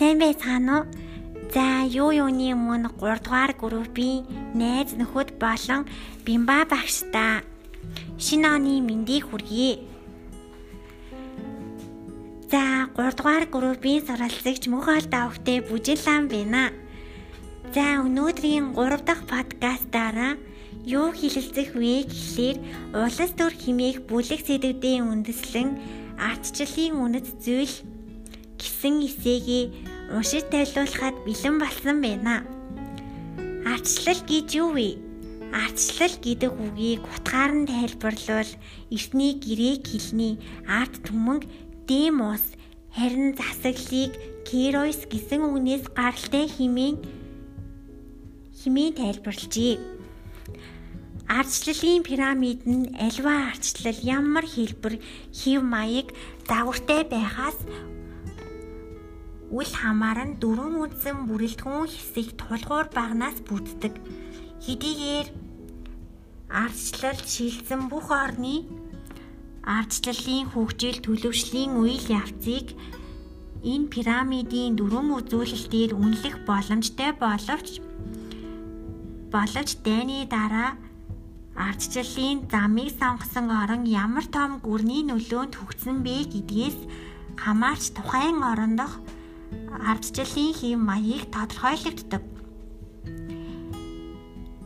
[0.00, 0.84] Сайн байцгаана уу?
[1.52, 4.24] За, юу юуны өмнө 3 дугаар группийн
[4.56, 5.84] найз нөхөд болон
[6.24, 7.44] Бимба багштай
[8.16, 9.84] шинэ оны мэндийг хүргэе.
[12.48, 16.72] За, 3 дугаар группийн суралцагч Мөхөл давхтай бүжиглэн байна.
[17.76, 20.40] За, өнөөдрийн 3 дахь подкастаараа
[20.88, 22.56] юу хэлэлцэх вэ гэхлээр
[23.04, 25.68] улс төр химээх бүлэг сэдвүүдийн үндэслэн
[26.16, 27.76] ардчлалын үнэт зүйл
[28.60, 32.42] гэсэн эсэгийг уншиж тайлуулахад бэлэн болсон байна.
[33.62, 34.98] Ардчлал гэж юу вэ?
[35.54, 38.52] Ардчлал гэдэг үгийг утгаар нь тайлбарлавал
[38.90, 40.34] эртний грек хэлний
[40.66, 41.46] арт түмэнг
[41.86, 42.44] демос
[42.94, 44.12] харин засаглалыг
[44.46, 46.98] керойс гэсэн үгнээс гаралтай химийн
[48.58, 49.78] химийн тайлбарлажээ.
[51.30, 54.98] Ардчлалын пирамид нь альва ардчлал ямар хэлбэр
[55.30, 56.10] хэв маяг
[56.50, 57.58] дагвартай байхаас
[59.50, 63.94] үл хамааран дөрвөн үндсэн бүрэлдэхүүн хэсэг тулгуур багнаас бүтдэг.
[64.64, 65.28] Хэдийгээр
[66.50, 68.66] ардчлал шилжсэн бүх орны
[69.66, 72.74] ардчлалын хөгжил төлөвшлийн үйл явцыг
[73.62, 77.82] энэ пирамидын дөрвөн үзүүлэлтээр үнэлэх боломжтой боловч
[79.34, 80.78] боловч дайны дараа
[81.54, 86.78] ардчлалын замыг сонгосон орон ямар том гүрний нөлөөнд хүрсэн бэ гэдгээс
[87.42, 88.92] хамаарч тухайн орон дох
[89.70, 92.22] ардчлалын хэв маягийг тодорхойлогддог.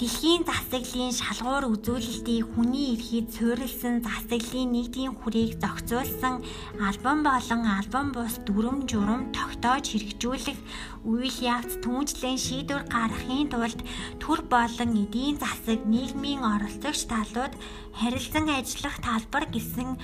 [0.00, 6.40] Дэлхийн засаглалын шалгуур үзүүлэлтийг хүний эрхийг суурилсан засаглалын нийтийн хүрээг зохицуулсан
[6.80, 10.56] албан болон албан бус дүрм журам тогтоож хэрэгжүүлэх
[11.04, 13.80] үйл явц түнжлэн шийдвэр гаргахын тулд
[14.24, 17.52] төр болон эдийн засаг нийгмийн оролцогч талууд
[18.00, 20.00] харилцан ажиллах талбар гэсэн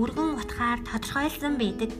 [0.00, 1.92] өргөн утгаар тодорхойлсон байдаг.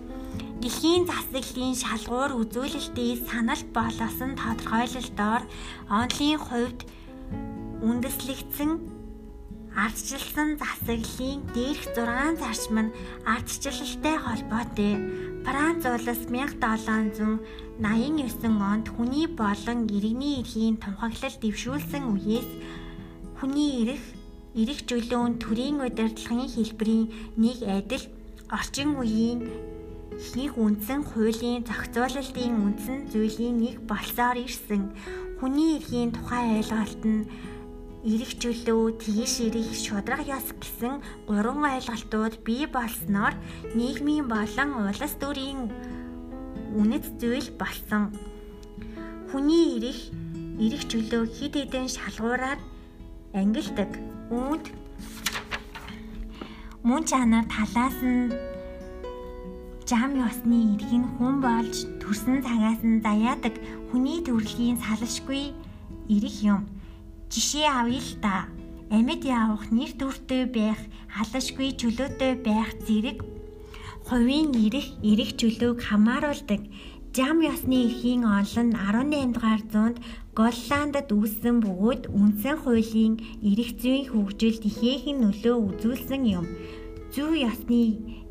[0.61, 5.43] Дэлхийн засаглалын шалгуур үзүүлэлтийг санал болгосон тодорхойлолтоор
[5.93, 6.81] онлын хувьд
[7.85, 8.71] үндэслэгдсэн
[9.77, 12.95] ардчилсан засаглалын дээрх 6 зарчим нь
[13.29, 14.95] ардчилалтай холбоотой.
[15.45, 22.51] Франц улс 1789 онд хүний болон иргэний эрхийн тунхаглал дэвшүүлсэн үеэс
[23.39, 24.05] хүний эрх,
[24.57, 27.05] эрх чөлөөн төрийн удирдлагын хэлбэрийн
[27.37, 28.05] нэг адил
[28.57, 29.41] орчин үеийн
[30.17, 34.93] хийх үндсэн хуулийн зохицуулалтын үндсэн зүйлийн нэг болсоор ирсэн.
[35.41, 37.29] Хүний эрхийн тухай ойлголт нь
[38.07, 43.35] эрэх чөлөө, тэгш эрэх, шудраг ёс гэсэн гурван ойлголтууд бий болсноор
[43.77, 45.69] нийгмийн болон улс төрийн
[46.73, 48.15] үнэт зүйл болсон.
[49.29, 50.01] Хүний эрэх,
[50.63, 52.61] эрэх чөлөө хид хідэн шалгуураар
[53.37, 53.91] ангилдаг.
[54.33, 54.73] Үүнд
[56.87, 58.56] мөн чанар талаас нь
[59.89, 63.55] жам ёсны иргэн хүн болж төрсэн цагаас нь заяадаг
[63.89, 65.45] хүний төрөлхийн салшгүй
[66.15, 66.63] эрэх юм
[67.31, 68.37] Жишээ авъя л да.
[68.97, 70.79] Амьд явах нэр төртэй байх,
[71.11, 73.19] халашгүй чөлөөтэй байх зэрэг
[74.07, 76.63] хувийн эрх, эрх чөлөөг хамааруулдаг.
[77.11, 79.97] Жам ёсны эрхийн онол нь 18 дугаар зуунд
[80.39, 86.47] Голландд үүссэн бөгөөд үндсэн хуулийн эрх зүйн хөгжилд ихээхэн нөлөө үзүүлсэн юм.
[87.15, 87.83] Зүй ёсны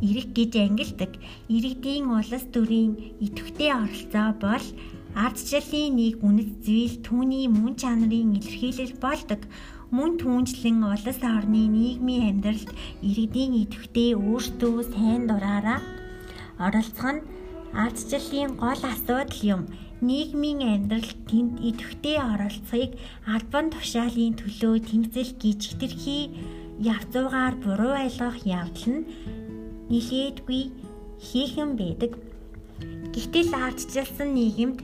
[0.04, 1.12] эрх гэж ангилдаг.
[1.56, 2.92] Иргэдийн улс төрийн
[3.26, 4.66] идэвхтэй оролцоо бол
[5.16, 9.42] ардчлалын нэг үнэт зүйл түүний мөн чанарын илэрхийлэл болдог.
[9.96, 12.70] Мөн түүнчлэн улс орны нийгмийн амьдралд
[13.08, 15.80] иргэдийн идэвхтэй өөртөө сайн дураараа
[16.66, 17.26] оролцох нь
[17.84, 19.62] ардчлалын гол асуудал юм.
[20.08, 22.92] Нийгмийн амьдралд тэнд идэвхтэй оролцохыг
[23.34, 26.24] албан тушаалын төлөө тэмцэл гэж хэтэрхий
[26.80, 29.08] явцуугаар буруу ойлгох явдал нь
[29.92, 30.64] нилээдгүй
[31.28, 32.12] хийхэн байдаг.
[33.16, 34.80] Гэвтэл ардчилсан нийгэмд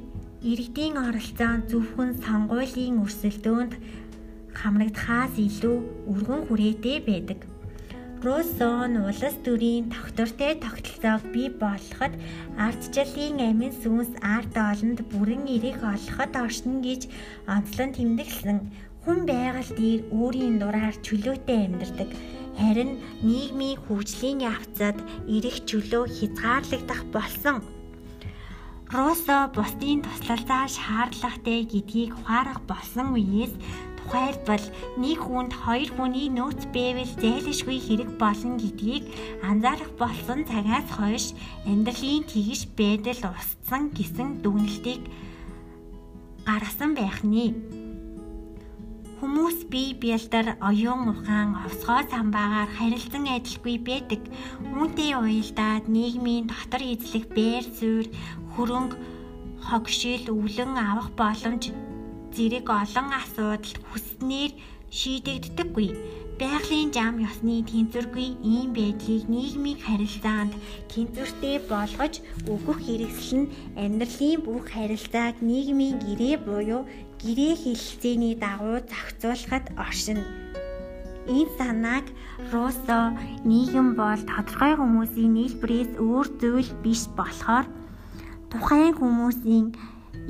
[0.51, 3.73] иргэдийн оролцоо зөвхөн сонгуулийн өрсөлдөөнд
[4.59, 5.77] хамрагдахаас илүү
[6.11, 7.39] өргөн хүрээтэй байдаг.
[8.25, 12.13] Русон улс төрийн тогтвортой тогтолцоог бий болгоход
[12.65, 17.01] ардчлалын амин сүнс ард олонд бүрэн эрэх олоход оршин гэж
[17.49, 18.57] онцлон тэмдэглэсэн
[19.03, 22.09] хүн байгаль дээр өөрийн дураар чөлөөтэй амьдардаг.
[22.61, 22.91] Харин
[23.25, 27.57] нийгмийн хөгжлийн явцад эрэх чөлөө хязгаарлагдах болсон.
[28.91, 33.53] Росо бусдын туслалцаа шаардлагатай гэдгийг ухаарах болсон үеэс
[33.97, 34.65] тухайлбал
[34.99, 39.07] нэг хүнд хоёр хүний нөөц байвал зайлшгүй хэрэг болно гэдгийг
[39.49, 41.25] анзаарах болсон цагаас хойш
[41.63, 45.01] амьдралын тэгш байдал устсан гэсэн дүгнэлтийг
[46.43, 47.80] гаргасан байх нь.
[49.21, 54.21] Хүмүүс бие биелдэр оюун ухаан овсгоо самбаагаар харилцан адилгүй байдаг.
[54.73, 58.09] Үүнтэй уялдаад нийгмийн дотор эзлэх байр суурь
[58.57, 58.97] хөрөнгө
[59.61, 61.69] хогшил өвлөн авах боломж
[62.33, 64.51] зэрэг олон асуудалд хүснээр
[64.89, 65.89] шийдэгддэггүй.
[66.39, 70.53] Байгалийн зам ёсны тэнцвэргүй ийм байдлыг нийгмийн харилцаанд
[70.91, 72.13] тэнцвэртэй болгож
[72.51, 73.51] өгөх хэрэгсэл нь
[73.83, 76.81] амьдралын бүх харилцааг нийгмийн гэрээ буюу
[77.21, 80.25] гэрээ хэлэлцээний дагуу зохицуулахад оршино.
[81.37, 82.05] Энэ санааг
[82.51, 82.99] Руссо
[83.49, 87.65] нийгэм бол тодорхой хүмүүсийн нийлбэрээс өөр зүйл биш болохоор
[88.49, 89.67] тухайн хүмүүсийн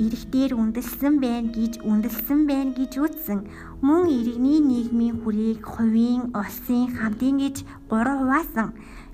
[0.04, 3.40] иргэдээр үндэслэн байна гэж үндэслэн байна гэж үзсэн.
[3.86, 7.56] Мөн иргэний нийгмийн хүрээг хувийн, улсын, хамтын гэж
[7.90, 8.70] 3 хуваасан.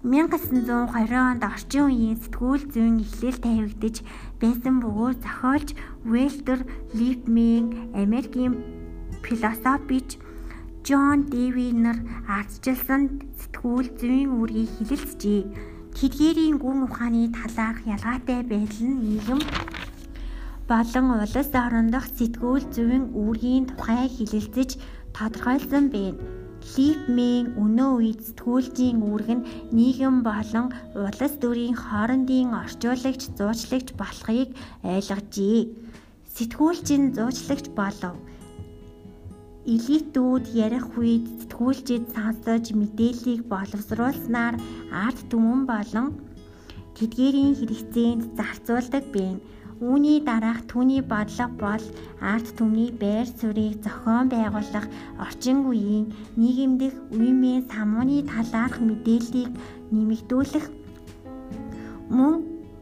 [0.07, 3.95] 1920 онд орчин үеийн сэтгүүл зүйн эхлэл тавигдж
[4.39, 5.69] байсан бөгөөд зохиолч
[6.07, 6.59] Вэлтер
[6.95, 8.53] Липмен, Америкийн
[9.25, 10.21] философич
[10.85, 11.99] Джон Дэви нар
[12.31, 13.01] ардчилсан
[13.41, 15.41] сэтгүүл зүйн үүргийг хилэлцжээ.
[15.97, 19.41] Тэдгээрийн гүн ухааны талаарх ялгаатай байдал нь нийгэм
[20.67, 24.69] болон улс орон дох сэтгүүл зүйн үүргийн тухай хилэлцэж
[25.15, 26.19] тодорхойлсон байна.
[26.75, 29.47] Липмен өнөө үед сэтгүүлчийн үүрэг нь
[29.77, 30.67] нийгэм болон
[31.07, 34.49] улс төрийн хоорондын орчуулагч зуучлагч болохыг
[34.83, 35.61] ойлгожээ.
[36.35, 38.15] Сэтгүүлчин зуучлагч болов.
[39.73, 44.55] Элитүүд ярих үед сэтгүүлчид сонсож мэдээллийг боловсруулснаар
[44.91, 46.07] арт түмэн болон
[46.99, 49.39] тэдгээрийн хэрэгцээнд зарцуулдаг байна.
[49.77, 51.83] Үүний дараах түүний бодлого бол
[52.17, 54.89] арт түмний байр суурийг зохион байгуулах
[55.21, 59.53] орчин үеийн нийгэмдэх үеийн самууны талаарх мэдээллийг
[59.93, 60.65] нэмэгдүүлэх
[62.09, 62.33] мөн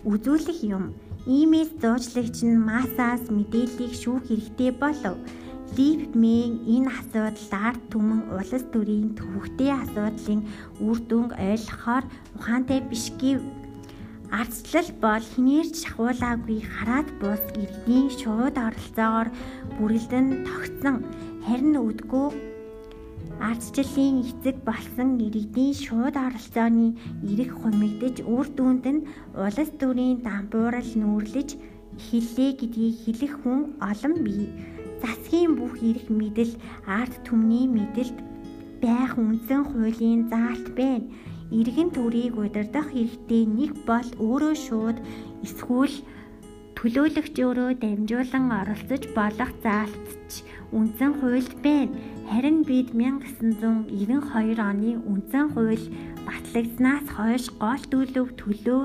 [0.08, 0.96] үзүүлэх юм.
[1.28, 5.20] Иймээс зуучлагч нь массаас мэдээллийг шүүх хэрэгтэй болов.
[5.76, 10.42] Липмен энэ асуудал арт түмэн улс төрийн төвөгтэй асуудлын
[10.80, 12.04] үр дүнг ойлгохоор
[12.38, 13.65] ухаантай биш гэв.
[14.32, 19.30] Ардчлал бол хинээрч шахуулаагүй хараат бус иргэний шууд оролцоогоор
[19.78, 20.96] бүрэлдэн тогтсон
[21.46, 22.28] харин үдгүй
[23.50, 26.88] ардчлалын эцэг болсон иргэдийн шууд оролцооны
[27.32, 29.06] эрх хумигдж үр дүнд нь
[29.46, 31.50] улс төрийн дампуурал нүүрлэж
[31.98, 34.44] эхэллээ гэдгийг хэлэх хүн олон бий
[35.02, 36.54] засгийн бүх эрх мэдэл
[37.00, 38.18] арт түмний мэдэлд
[38.84, 41.08] байх үндсэн хуулийн заалт байна.
[41.54, 44.98] Иргэн төрийг удирдах хэрэгтэй нэг бол өөрөө шууд
[45.46, 45.96] эсвэл
[46.74, 50.42] төлөөлөгч өөрөө дамжуулан оролцож болох заалтч
[50.74, 51.94] үндсэн хуульд байна.
[52.26, 55.86] Харин бид 1992 оны үндсэн хууль
[56.26, 58.84] батлагдсанаас хойш гол төлөв төлөө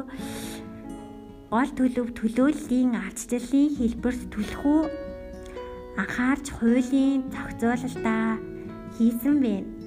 [1.48, 4.80] гол төлөв төлөөллийн ардчлалын хэлбэрт түлхүү
[5.96, 8.36] анхаарч хуулийн зохицуулалтаа
[9.00, 9.79] хийсэн байна.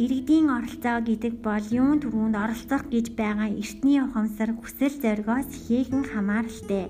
[0.00, 6.88] Иргэдийн оролцоо гэдэг бол юун түрүүнд оролцох гэж байгаа эртний ухамсар хүсэл зоригоос хийхэн хамааралтай.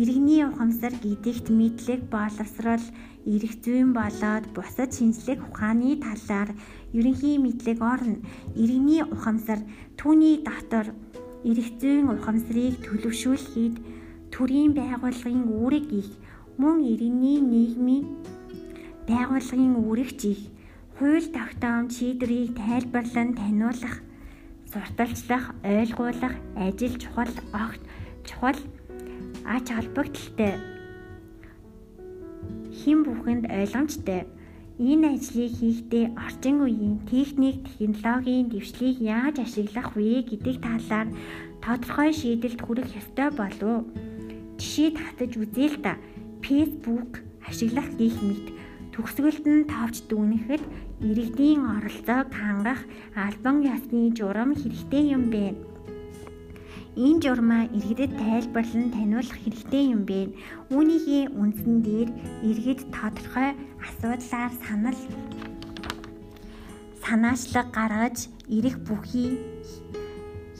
[0.00, 2.84] Иргэний ухамсар гэдэгт мэдлэг боловсрол
[3.28, 6.56] эрх зүйн болоод бусад шинжлэх ухааны талаар
[6.96, 8.24] ерөнхий мэдлэг орно.
[8.56, 9.60] Иргэний ухамсар
[10.00, 10.96] түүний дотор
[11.44, 13.74] эрх зүйн ухамсарыг төлөвшүүлэхэд
[14.32, 16.08] төрийн байгууллагын үүрэг их
[16.56, 18.04] мөн иргэний нийгмийн
[19.04, 20.55] байгууллагын үүрэгч их
[20.98, 24.00] хууль тогтоомж шийдвэрийг тайлбарлан таниулах
[24.72, 27.82] сурталчлах ойлгуулах ажил чухал огт
[28.26, 28.58] чухал
[29.44, 30.76] ач холбогдолтой
[32.86, 34.22] хэн бүхэнд ойлгомжтой?
[34.78, 41.08] Энэ ажлыг хийхдээ орчин үеийн техник технологийн дэвшлийг яаж ашиглах вэ гэдэг талаар
[41.64, 43.88] тодорхой шийдэлд хүрэх ёстой болов.
[44.60, 45.92] Жишээ татаж үзээ л да.
[46.44, 48.55] Facebook ашиглах гих мэт
[48.96, 50.62] төгсгөлд нь товч дүгнэхэд
[51.04, 52.80] иргэдийн оролцоог хангах
[53.12, 55.60] албан ёсны журам хэрэгтэй юм байна.
[56.96, 60.32] Энэ журмаа иргэдэд тайлбарлан таниулах хэрэгтэй юм байна.
[60.72, 62.08] Үүнийхээ үндсэн дээр
[62.48, 63.50] иргэд тодорхой
[63.84, 64.98] асуудлаар санал
[67.04, 69.36] санаачлаг гаргаж ирэх бүхий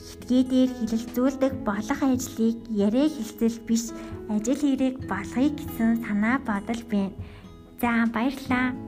[0.07, 3.85] хитгээдээр хилэлцүүлдэг болох ажлыг яриа хэлцэл биш
[4.29, 7.17] ажил хэрэг болгоё гэсэн санаа бодол байна.
[7.81, 8.86] За баярлалаа.